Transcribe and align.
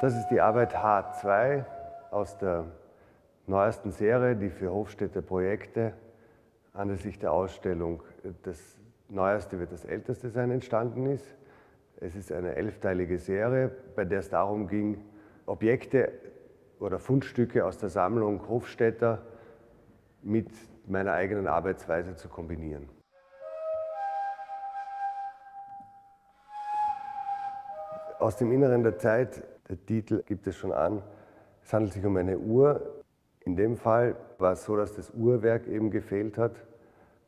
Das 0.00 0.16
ist 0.16 0.28
die 0.28 0.40
Arbeit 0.40 0.74
H2 0.74 1.62
aus 2.10 2.38
der 2.38 2.64
neuesten 3.46 3.90
Serie, 3.90 4.34
die 4.34 4.48
für 4.48 4.72
Hofstädter 4.72 5.20
Projekte 5.20 5.92
anlässlich 6.72 7.18
der 7.18 7.32
Ausstellung 7.32 8.02
das 8.42 8.78
Neueste 9.10 9.58
wird 9.58 9.72
das 9.72 9.84
Älteste 9.84 10.30
sein 10.30 10.50
entstanden 10.52 11.04
ist. 11.04 11.36
Es 12.00 12.16
ist 12.16 12.32
eine 12.32 12.56
elfteilige 12.56 13.18
Serie, 13.18 13.70
bei 13.94 14.06
der 14.06 14.20
es 14.20 14.30
darum 14.30 14.68
ging, 14.68 15.04
Objekte 15.44 16.12
oder 16.78 16.98
Fundstücke 16.98 17.66
aus 17.66 17.76
der 17.76 17.90
Sammlung 17.90 18.48
Hofstädter 18.48 19.20
mit 20.22 20.48
meiner 20.86 21.12
eigenen 21.12 21.46
Arbeitsweise 21.46 22.14
zu 22.14 22.30
kombinieren. 22.30 22.88
Aus 28.18 28.36
dem 28.36 28.50
Inneren 28.50 28.82
der 28.82 28.96
Zeit, 28.96 29.42
der 29.70 29.86
Titel 29.86 30.22
gibt 30.26 30.46
es 30.46 30.56
schon 30.56 30.72
an, 30.72 31.02
es 31.62 31.72
handelt 31.72 31.92
sich 31.92 32.04
um 32.04 32.16
eine 32.16 32.38
Uhr. 32.38 33.02
In 33.44 33.56
dem 33.56 33.76
Fall 33.76 34.16
war 34.38 34.52
es 34.52 34.64
so, 34.64 34.76
dass 34.76 34.94
das 34.94 35.10
Uhrwerk 35.10 35.66
eben 35.66 35.90
gefehlt 35.90 36.36
hat, 36.36 36.56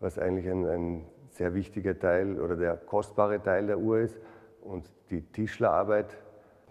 was 0.00 0.18
eigentlich 0.18 0.48
ein, 0.48 0.66
ein 0.66 1.04
sehr 1.30 1.54
wichtiger 1.54 1.98
Teil 1.98 2.40
oder 2.40 2.56
der 2.56 2.76
kostbare 2.76 3.42
Teil 3.42 3.66
der 3.66 3.78
Uhr 3.78 3.98
ist 3.98 4.18
und 4.62 4.90
die 5.10 5.22
Tischlerarbeit 5.22 6.16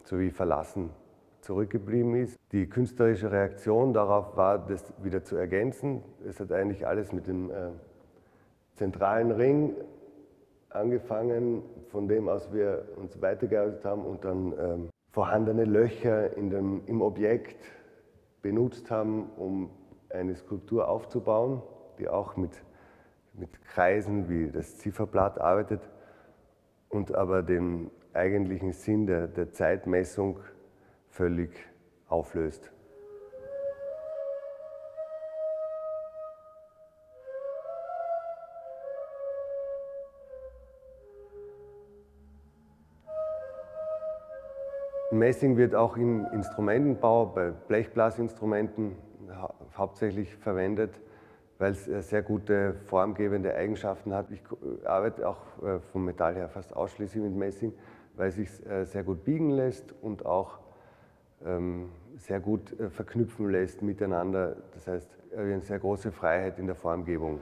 sowie 0.04 0.32
Verlassen 0.32 0.90
zurückgeblieben 1.42 2.16
ist. 2.16 2.38
Die 2.52 2.68
künstlerische 2.68 3.32
Reaktion 3.32 3.94
darauf 3.94 4.36
war, 4.38 4.60
das 4.60 4.94
wieder 5.04 5.24
zu 5.24 5.36
ergänzen. 5.36 6.04
Es 6.28 6.40
hat 6.40 6.52
eigentlich 6.52 6.88
alles 6.88 7.12
mit 7.12 7.28
dem 7.28 7.52
äh, 7.52 7.72
zentralen 8.76 9.32
Ring 9.32 9.76
angefangen, 10.70 11.64
von 11.90 12.08
dem 12.08 12.28
aus 12.30 12.54
wir 12.54 12.88
uns 12.96 13.22
weitergearbeitet 13.22 13.86
haben 13.86 14.06
und 14.06 14.24
dann 14.24 14.54
ähm, 14.60 14.90
vorhandene 15.12 15.66
Löcher 15.66 16.36
in 16.36 16.50
dem, 16.50 16.82
im 16.86 17.02
Objekt 17.02 17.64
benutzt 18.42 18.92
haben, 18.92 19.30
um 19.38 19.70
eine 20.10 20.36
Skulptur 20.36 20.88
aufzubauen, 20.88 21.62
die 22.00 22.08
auch 22.08 22.38
mit, 22.38 22.64
mit 23.34 23.62
Kreisen 23.66 24.30
wie 24.30 24.52
das 24.52 24.78
Zifferblatt 24.78 25.40
arbeitet 25.40 25.82
und 26.90 27.14
aber 27.16 27.44
den 27.44 27.92
eigentlichen 28.14 28.74
Sinn 28.74 29.06
der, 29.06 29.28
der 29.28 29.52
Zeitmessung 29.52 30.40
völlig 31.10 31.52
auflöst. 32.08 32.72
Messing 45.12 45.56
wird 45.56 45.74
auch 45.74 45.96
im 45.96 46.26
Instrumentenbau, 46.34 47.28
bei 47.28 47.52
Blechblasinstrumenten 47.52 48.98
hauptsächlich 49.78 50.36
verwendet, 50.36 51.00
weil 51.60 51.72
es 51.72 51.86
sehr 52.10 52.22
gute 52.22 52.74
formgebende 52.86 53.56
Eigenschaften 53.56 54.14
hat. 54.14 54.30
Ich 54.32 54.44
arbeite 54.86 55.28
auch 55.28 55.38
äh, 55.64 55.80
vom 55.80 56.06
Metall 56.06 56.36
her 56.36 56.50
fast 56.50 56.76
ausschließlich 56.76 57.24
mit 57.24 57.36
Messing, 57.36 57.74
weil 58.16 58.30
es 58.30 58.36
sich 58.36 58.66
äh, 58.70 58.84
sehr 58.84 59.04
gut 59.04 59.24
biegen 59.24 59.52
lässt 59.52 59.94
und 60.02 60.26
auch 60.26 60.60
ähm, 61.46 61.90
sehr 62.18 62.42
gut 62.42 62.78
äh, 62.78 62.90
verknüpfen 62.90 63.50
lässt 63.50 63.82
miteinander. 63.82 64.58
Das 64.74 64.88
heißt, 64.88 65.10
eine 65.38 65.62
sehr 65.62 65.80
große 65.80 66.12
Freiheit 66.12 66.60
in 66.60 66.68
der 66.68 66.76
Formgebung. 66.76 67.40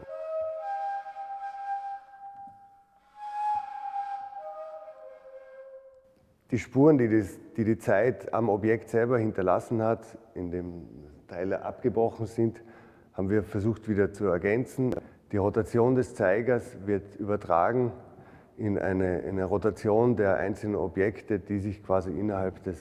Die 6.52 6.60
Spuren, 6.60 6.98
die, 6.98 7.10
das, 7.10 7.40
die 7.58 7.64
die 7.64 7.78
Zeit 7.78 8.34
am 8.34 8.50
Objekt 8.50 8.90
selber 8.90 9.18
hinterlassen 9.18 9.82
hat, 9.82 10.18
in 10.36 10.52
dem 10.52 10.88
Teile 11.28 11.64
abgebrochen 11.64 12.28
sind, 12.28 12.62
haben 13.14 13.30
wir 13.30 13.44
versucht 13.44 13.90
wieder 13.90 14.14
zu 14.14 14.26
ergänzen. 14.26 14.94
Die 15.32 15.38
Rotation 15.38 15.96
des 15.96 16.16
Zeigers 16.16 16.78
wird 16.86 17.16
übertragen 17.16 17.92
in 18.58 18.78
eine, 18.78 19.24
eine 19.28 19.46
Rotation 19.46 20.16
der 20.16 20.38
einzelnen 20.38 20.76
Objekte, 20.76 21.40
die 21.40 21.60
sich 21.60 21.84
quasi 21.84 22.12
innerhalb 22.12 22.64
des 22.64 22.80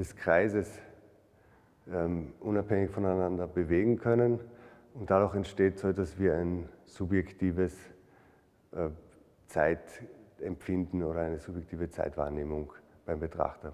des 0.00 0.16
Kreises 0.16 0.80
ähm, 1.92 2.32
unabhängig 2.40 2.90
voneinander 2.90 3.46
bewegen 3.46 3.98
können. 3.98 4.40
Und 4.94 5.10
dadurch 5.10 5.34
entsteht 5.34 5.78
so 5.78 5.88
etwas 5.88 6.18
wie 6.18 6.30
ein 6.30 6.68
subjektives 6.86 7.76
äh, 8.72 8.88
Zeitempfinden 9.46 11.02
oder 11.02 11.20
eine 11.20 11.38
subjektive 11.38 11.90
Zeitwahrnehmung 11.90 12.72
beim 13.10 13.18
Betrachter. 13.18 13.72